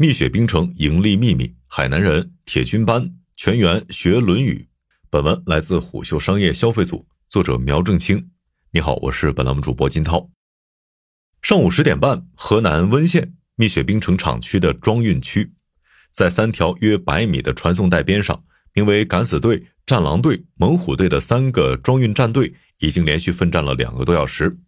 [0.00, 4.68] 蜜雪冰城盈利秘密、海南人、铁军班、全员学《论语》。
[5.10, 8.30] 本文来自虎嗅商业消费组，作者苗正清。
[8.70, 10.30] 你好，我是本栏目主播金涛。
[11.42, 15.54] 上午十点半，河南温县蜜雪冰城厂区的装运区，
[16.12, 18.44] 在三条约百米的传送带边上，
[18.74, 24.60] 名为“敢死队”“战狼队”“猛虎队”的三个装运战队已经连续奋战了两个多小时。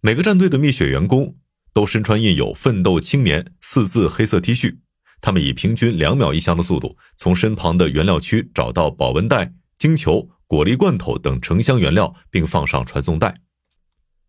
[0.00, 1.36] 每个战队的蜜雪员工。
[1.72, 4.76] 都身穿印有“奋斗青年”四字黑色 T 恤，
[5.20, 13.34] 他们以平均两秒一箱的速度，从身旁的原料区找到保温袋、晶球、果粒罐头等成箱原料，并放上传送带。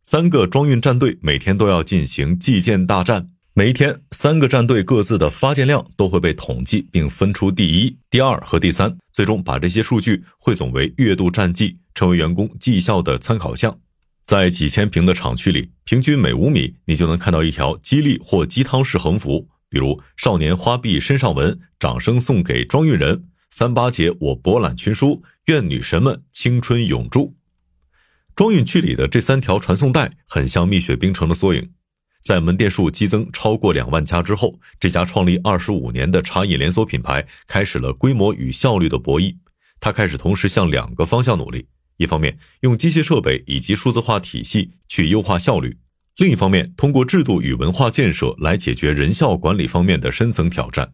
[0.02, 13.80] 三个装运战队每天都要进行计件大战，每一天三个战队各自的发件量都会被统计，并分出第一、第二和第三，最终把这些数据汇总为月度战绩，成为员工绩效的参考项。
[14.26, 27.36] 在几千平的厂区里，平均每五米你就能看到一条激励或鸡汤式横幅，比如“少年花臂身上纹，掌声送给装运人”，“三八节我博览群书，愿女神们青春永驻”。
[28.34, 31.72] 装运区里的这三条传送带很像蜜雪冰城的缩影。
[32.22, 39.36] 在门店数激增超过两万家之后，这家创立二十五年的茶饮连锁品牌开始了规模与效率的博弈。
[39.82, 41.68] 它开始同时向两个方向努力。
[41.98, 45.78] 一方面用机械设备以及数字化体系去优化效率，
[46.18, 50.94] 另一方面通过制度与文化建设来解决人效管理方面的深层挑战。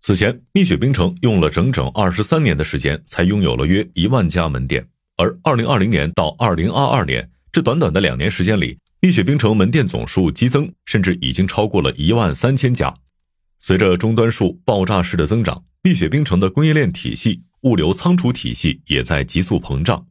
[0.00, 4.86] 此前，蜜雪冰城用了整整二十三年的时间才拥有了约一万家门店，
[5.16, 12.94] 而二零二零年到二零二二年这短短的两年时间里，蜜雪冰城门店总数激增，甚至已经超过了一万三千家。
[13.58, 20.06] 随着终端数爆炸式的增长，蜜雪冰城的供应链体系、物流仓储体系也在急速膨胀。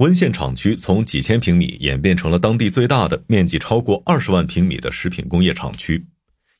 [0.00, 6.06] 温县厂区从几千平米演变成了当地最大的、面积超过二十万平米的食品工业厂区。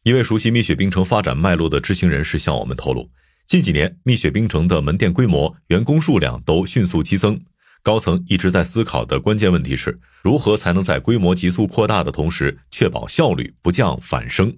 [0.03, 3.09] 一位熟悉蜜雪冰城发展脉络的知情人士向我们透露，
[3.47, 7.41] 近几年蜜雪冰城的门店规模、员工数量都迅速激增。
[7.83, 14.55] 高层一直在思考的关键问题是如何才能在规模急速扩大的同时，确保效率不降反升。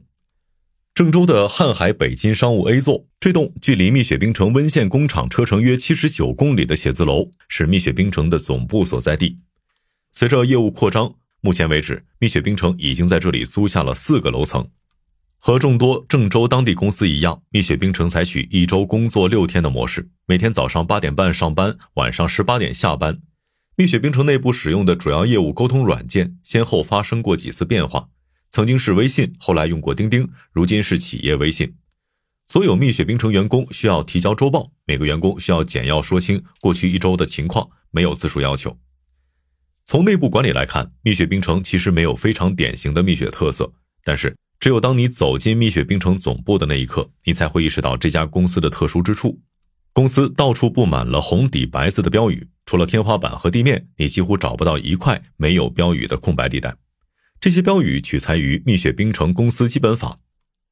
[0.94, 9.38] 郑州的瀚海北京商务 A 座，这栋距离蜜雪冰城温县工厂车程约七十九公里的写字楼，是蜜雪冰城的总部所在地。
[10.10, 14.68] 随着业务扩张，目前为止，蜜雪冰城已经在这里租下了四个楼层。
[15.38, 23.22] 和众多郑州当地公司一样，蜜雪冰城采取一周工作六天的模式，每天早上八点半上班，晚上十八点下班。
[23.76, 28.10] 蜜雪冰城内部使用的主要业务沟通软件，先后发生过几次变化。
[28.52, 31.74] 曾经是微信，后来用过钉钉，如今是企业微信。
[32.46, 38.76] 所有蜜雪冰城员工需要提交周报，每个员工需要简要说清过去一周的情况，没有字数要求。
[39.86, 43.72] 从内部管理来看，蜜雪冰城其实没有非常典型的蜜雪特色，
[44.04, 49.40] 但是只有当你走进蜜雪冰城总部的那一刻，你才会意识到这家公司的特殊之处。
[49.94, 56.74] 公司到处布满了红底白字的标语，除了天花板和地面，你几乎找不到一块没有标语的空白地带。
[57.42, 60.16] 这些标语取材于蜜雪冰城公司基本法。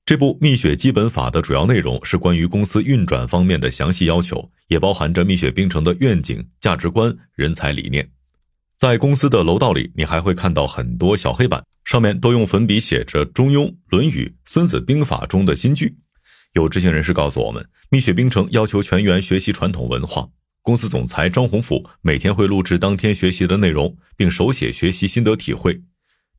[0.06, 8.08] 这部蜜雪基本法的主要内容是关于公司运转方面的详细要求，也包含着蜜雪冰城的愿景、价值观、人才理念。
[8.76, 15.97] 在公司的楼道里，你还会看到很多小黑板，上面都用粉笔写着《中庸》《论语》《孙子兵法》中的金句。
[16.52, 20.28] 有知情人士告诉我们，蜜雪冰城要求全员学习传统文化。
[20.62, 25.82] 公司总裁张宏甫每天会录制当天学习的内容，并手写学习心得体会。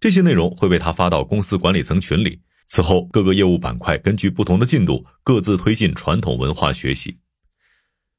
[0.02, 2.42] 这些内容会被他发到公司管理层群里。
[2.66, 7.20] 此后，各个业务板块根据不同的进度，各自推进传统文化学习。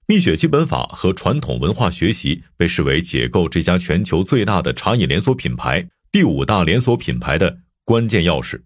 [0.06, 8.62] 蜜雪基本法和传统文化学习被视为解构这家全球最大的茶饮连锁品牌、第五大连锁品牌的关键钥匙。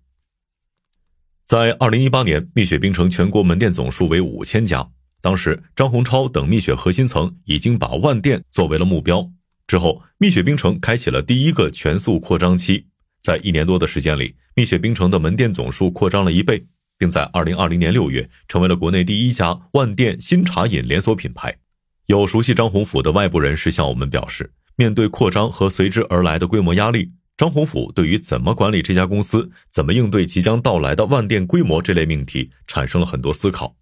[1.44, 4.90] 在二零一八年，蜜雪冰城全国门店总数为五千家。
[5.22, 9.30] 当时，张洪超等蜜雪核心层已经把万店作为了目标。
[9.66, 12.88] 之后，蜜雪冰城开启了第一个全速扩张期，
[13.26, 16.64] 在一年多的时间里，蜜雪冰城的门店总数扩张了一倍，
[16.96, 21.58] 并在二零二零年六月成为了国内第一家万店新茶饮连锁品牌。
[22.06, 33.74] 有熟悉张宏甫的外部人士向我们表示，面对扩张和随之而来的规模压力，张宏甫对于怎么管理这家公司、怎么应对即将到来的万店规模这类命题产生了很多思考。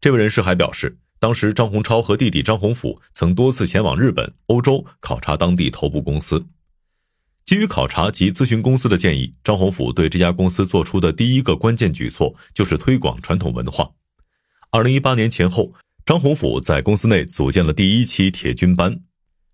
[0.00, 0.98] 这位人士还表示。
[1.18, 6.46] 当时，张洪超和弟弟张宏甫曾多次前往日本、欧洲考察当地头部公司。
[7.50, 13.90] 基于考察及咨询公司的建议，张宏甫对这家公司做出的第一个关键举措就是推广传统文化。
[14.70, 15.72] 二零一八年前后，
[16.06, 19.00] 张宏甫在公司内组建了第一期铁军班，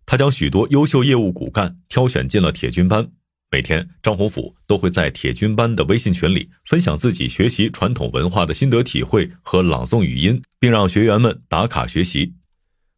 [0.05, 3.13] 他将许多优秀业务骨干挑选进了铁军班。
[3.51, 12.35] 每天，张宏甫都会在铁军班的微信群里分享自己学习传统文化的心得体会和朗诵语音，并让学员们打卡学习。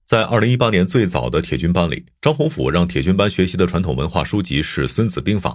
[0.08, 5.50] 在二零一八年最早的铁军班里，张宏甫让铁军班学习的传统文化书籍是《孙子兵法》，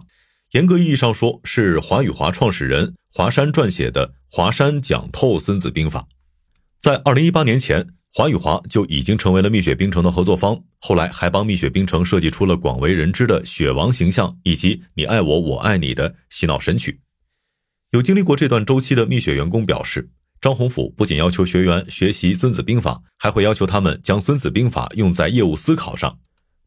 [0.51, 6.01] 严格意义上说是华语华创始人华山撰写的《华山讲透孙子兵法》。
[6.77, 7.95] 在二零一八年前。
[8.15, 17.00] 华与华就已经成为了蜜雪冰城的合作方，后来还帮蜜雪冰城设计出了广为人知的雪王形象，以及“你爱我，我爱你”的洗脑神曲。
[17.89, 20.11] 有经历过这段周期的蜜雪员工表示，
[20.44, 26.19] 张宏甫不仅要求学员学习《孙子兵法》，还会要求他们将《孙子兵法》用在业务思考上。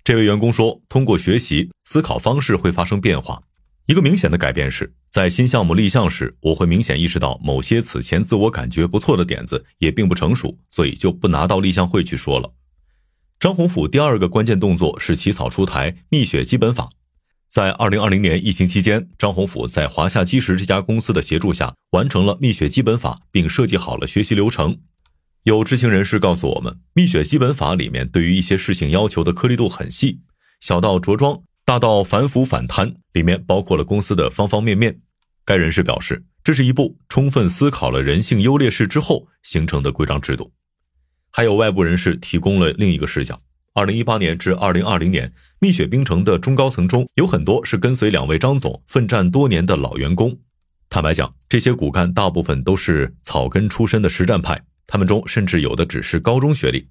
[0.02, 3.42] 这位员工说，通过学习，思考方式会发生变化。
[3.84, 12.54] 一个明显的改变是在新项目立项时，我会明显意识到某些此前自我感觉不错的点子也并不成熟，所以就不拿到立项会去说了。
[13.38, 16.88] 张宏甫第二个关键动作是起草出台蜜雪基本法。
[17.56, 24.78] 在二零二零年疫情期间，张宏甫在华夏基石这家公司的协助下，完成了蜜雪基本法，并设计好了学习流程。
[25.44, 30.20] 有知情人士告诉我们，蜜雪基本法里面对于一些事情要求的颗粒度很细，
[30.60, 31.44] 小到着装。
[31.64, 35.00] 大到反腐反贪，里面包括了公司的方方面面。
[35.42, 40.52] 该人士表示，这是一部充分思考了人性优劣势之后形成的规章制度。
[41.30, 43.40] 还有外部人士提供了另一个视角：
[43.76, 50.34] 二零一八年至二零二零年，蜜雪冰城的中高层中有很多是跟随两位张总奋战多年的老员工。
[50.88, 56.88] 坦白讲，这些骨干大部分都是草根出身的实战派，他们中甚至有的只是高中学历。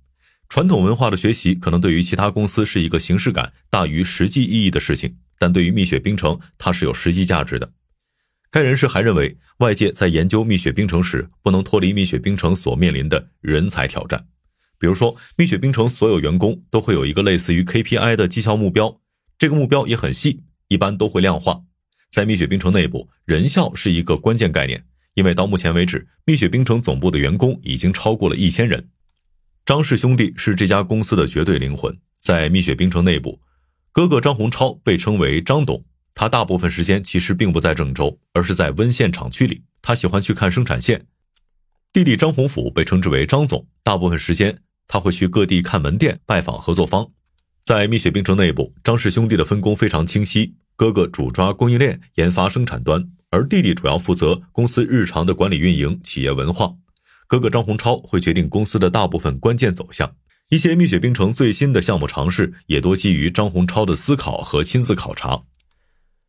[0.48, 7.72] 传统文化的学习可能对于其他公司是一个形式感大于实际意义的事情，但对于蜜雪冰城，它是有实际价值的。
[8.52, 14.28] 该人士还认为，外界在研究蜜雪冰城时，不能脱离蜜雪冰城所面临的人才挑战。
[14.86, 19.02] 比如说，蜜雪冰城所有员工都会有一个类似于 KPI 的绩效目标，
[19.36, 21.64] 这个目标也很细，一般都会量化。
[22.12, 24.86] 在蜜雪冰城内部，人效是一个关键概念，
[25.16, 28.90] 因为到目前为止，蜜雪冰城总部的员工已经超过了一千人。
[29.66, 33.42] 张氏兄弟是这家公司的绝对灵魂，在蜜雪冰城内部，
[33.92, 35.84] 哥哥张洪超被称为张董，
[36.14, 41.08] 他大部分时间其实并不在郑州，而是在温县厂区里，他喜欢去看生产线。
[41.92, 47.12] 弟弟张洪甫被称之为张总，大部分时间他会去各地看门店、拜访合作方。
[47.64, 56.76] 在蜜雪冰城内部，张氏兄弟的分工非常清晰，哥哥主抓供应链、研发、生产端，而弟弟主要负责公司日常的管理运营、企业文化。
[57.28, 60.16] 哥哥张洪超会决定公司的大部分关键走向，
[60.50, 65.42] 一些蜜雪冰城最新的项目尝试也多基于张洪超的思考和亲自考察。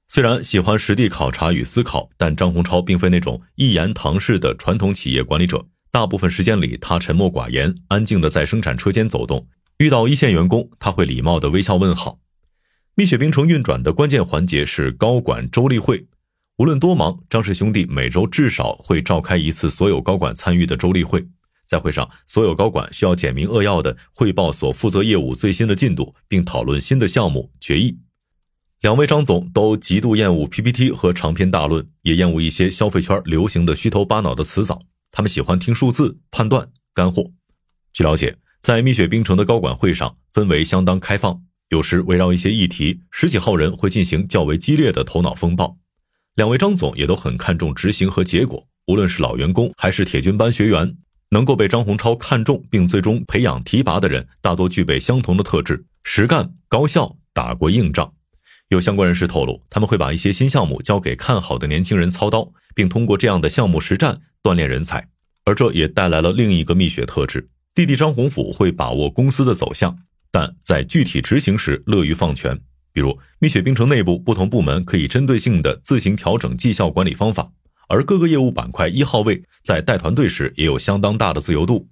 [0.09, 5.67] 虽然喜欢实地考察与思考，但张洪超并非那种一言堂式的传统企业管理者。
[5.97, 9.49] 大部分时间里，他沉默寡言，安静的在生产车间走动。
[9.79, 12.19] 遇到一线员工，他会礼貌的微笑问好。
[12.97, 16.07] 蜜雪冰城运转的关键环节是高管周例会。
[16.59, 21.27] 无论多忙，张氏兄弟每周至少会召开一次所有高管参与的周例会。
[21.67, 27.97] 在会上，所有高管需要简明扼要地汇报所负责业务最新的进度，并讨论新的项目决议。
[28.83, 34.83] 两位张总都极度厌恶 PPT 和长篇大论，也厌恶一些消费圈流行的虚头巴脑的词藻。
[35.17, 37.31] 他们喜欢听数字、判断、干货。
[37.91, 41.41] 据了解，在蜜雪冰城的高管会上，氛围相当开放，
[41.71, 45.79] 有时围绕一些议题，十几号人会进行较为激烈的头脑风暴。
[46.35, 50.99] 两位张总也都很看重执行和结果，无论是老员工还是铁军班学员，
[51.31, 58.13] 能够被张洪超看中并最终培养提拔的人，大多具备相同的特质：实干、高效、打过硬仗。
[58.69, 65.09] 有相关人士透露，他们会把一些新项目交给看好的年轻人操刀，并通过这样的项目实战锻炼人才。
[65.45, 69.99] 而这也带来了另一个蜜雪特质：弟弟张宏甫会把握公司的走向，
[70.31, 72.61] 但在具体执行时乐于放权。
[72.93, 77.51] 比如，蜜雪冰城内部不同部门可以针对性的自行调整绩效管理方法，
[77.89, 81.89] 而各个业务板块一号位在带团队时也有相当大的自由度。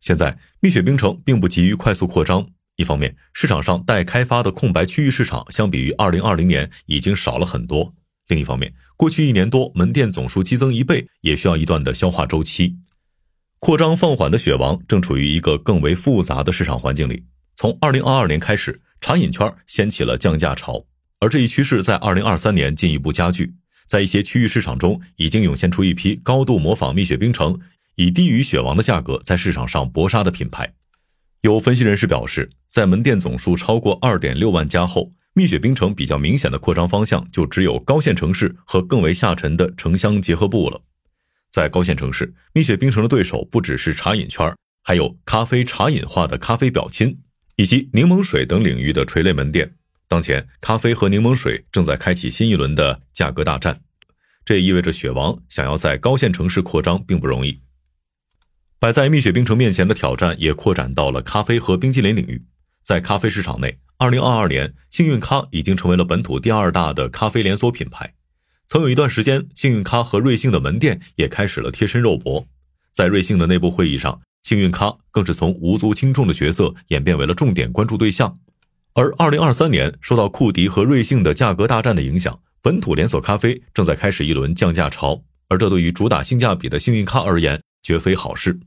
[0.00, 2.46] 现在，蜜雪冰城并不急于快速扩张，
[2.76, 7.92] 一方面，市场上待开发的空白区域市场相比于二零二零年已经少了很多；
[8.28, 12.76] 另一方面，过去一年多门店总数激增一倍，也需要一段的消化周期。
[13.58, 18.82] 扩张放缓的雪王正处于一个更为复杂的市场环境里，从二零二二年开始。
[19.00, 20.86] 茶饮圈掀起了降价潮，
[21.20, 23.52] 而这一趋势在二零二三年进一步加剧。
[23.86, 27.60] 在一些区域市场中，已经涌现出一批高度模仿蜜雪冰城，
[27.96, 30.72] 以低于雪王的价格在市场上搏杀的品牌。
[31.42, 40.82] 有分析人士表示，在门店总数超过二点六万家后，蜜雪冰城比较明显的扩张方向就只有高线城市和更为下沉的城乡结合部了。
[41.50, 47.20] 在高线城市，蜜雪冰城的对手不只是茶饮圈，还有咖啡茶饮化的咖啡表亲。
[47.56, 49.76] 以及柠檬水等领域的垂类门店，
[50.08, 53.80] 当前，咖啡和柠檬水正在开启新一轮的价格大战，
[54.44, 57.60] 这也意味着雪王想要在高线城市扩张并不容易。
[58.80, 62.44] 摆在蜜雪冰城面前的挑战也扩展到了咖啡和冰激凌领域。
[62.82, 68.14] 在咖啡市场内，二零二二年，幸运咖已经成为了本土第二大的咖啡连锁品牌。
[68.66, 72.46] 曾有一段时间，幸运咖和瑞幸的门店也开始了贴身肉搏。
[72.90, 78.36] 在瑞幸的内部会议上，幸运咖更是从无足轻重的角色演变为了重点关注对象。
[78.94, 88.58] 而二零二三年，受到库迪和瑞幸的价格大战的影响，本土连锁咖啡正在开始一轮降价潮，而这对于主打性价比的幸运咖而言，绝非好事。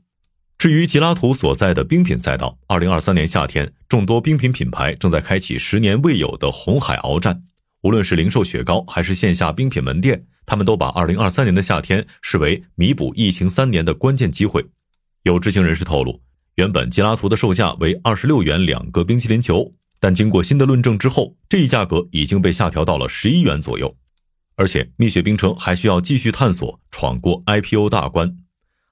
[0.58, 7.44] 至于吉拉图所在的冰品赛道，二零二三年夏天，众多冰品品牌正在开启十年未有的红海鏖战。
[7.82, 14.66] 无论是零售雪糕，还是线下冰品门店，他们都把二零二三年的夏天视为弥补疫情三年的关键机会。
[15.22, 16.22] 有知情人士透露，
[16.56, 23.96] 原本吉拉图的售价为二十六元两个冰淇淋球，但经过新的论证之后，这一价格已经被下调到了十一元左右。
[24.56, 28.38] 而且，蜜雪冰城还需要继续探索，闯过 IPO 大关。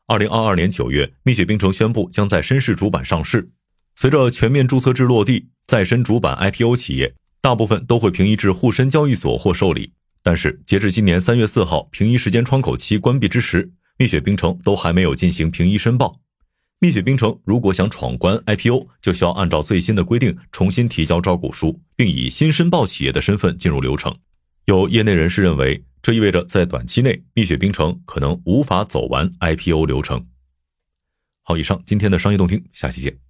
[0.08, 3.50] 二零二二年九月，蜜雪冰城宣布将在深市主板上市。
[3.92, 9.94] 随着全面注册制落地，在深主板 IPO 企业大部分都会平移至沪深交易所或受理。
[10.22, 16.20] 但是，截至今年三月四号平移时间窗口期关闭之时，蜜雪冰城都还没有进行平移申报。
[16.78, 24.14] 蜜雪冰城如果想闯关 IPO，就需要按照最新的规定重新提交招股书，并以新申报企业的身份进入流程。
[24.66, 25.82] 有业内人士认为。
[26.06, 30.24] 这意味着，在短期内，蜜雪冰城可能无法走完 IPO 流程。
[31.42, 33.25] 好，以上今天的商业动听，下期见。